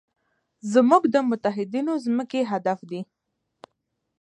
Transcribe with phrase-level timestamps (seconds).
[0.73, 3.01] زموږ د متحدینو ځمکې هدف دی.